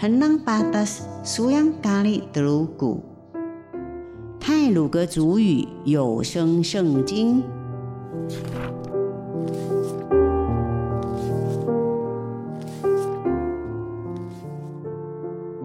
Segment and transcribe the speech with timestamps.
[0.00, 3.04] henang patas suyang kali telugu。
[4.40, 7.44] 泰鲁格族语有声圣经。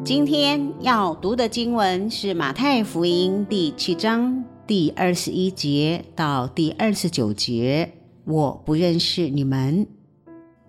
[0.04, 7.94] 今天要读的经文是马太福音第七章第二十一节到第二十九节。
[8.26, 9.88] 我不认识你们。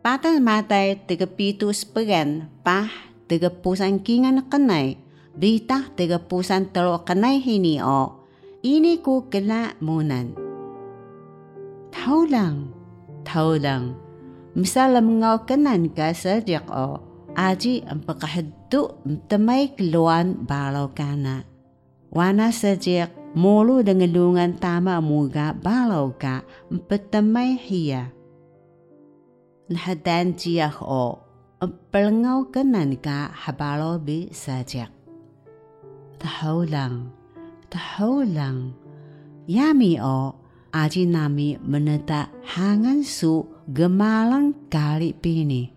[0.04, 4.98] Pada Matai tiga pitu sebagian pah tiga pusan kingan kenai
[5.36, 8.26] bita tiga pusan telo kenai hini o
[8.66, 10.34] ini ku kena munan.
[11.94, 12.74] Tahu lang,
[13.22, 13.94] tahu lang.
[14.58, 16.98] Misal mengau kenan ka sejak o
[17.36, 18.96] aji empakahdu
[19.28, 21.46] temai keluan balau kana.
[22.10, 26.42] Wana sejak mulu dengan tama muga balau ka
[26.72, 28.16] empetemai hiya
[29.68, 31.25] nahadan jiyak o
[31.64, 34.92] pelengau kenan ka habalo bi sajak.
[36.20, 37.12] Tahu lang,
[37.72, 38.76] tahu lang.
[39.46, 40.36] Yami o
[40.74, 45.70] aji nami meneta hangan su gemalang kali pini.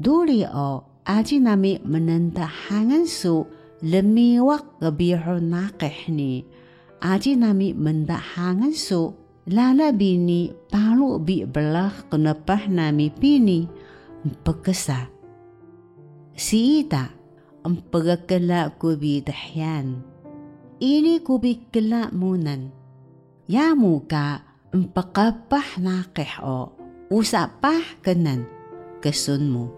[0.00, 3.44] Duli o aji nami menenta hangan su
[3.84, 6.42] lemiwak gebiho nakehni.
[7.00, 9.12] Aji nami menda hangan su
[9.48, 13.64] lala bini palu bi belah kenepah nami pini
[14.24, 15.19] empekesa.
[16.40, 17.12] Si ita
[17.68, 20.00] empegakela kubi dahyan.
[20.80, 22.72] Ini kubi kela munan.
[23.44, 24.40] Ya muka
[24.72, 26.72] empekapah nakeh o
[27.12, 28.48] usapah kenan
[29.04, 29.68] kesunmu.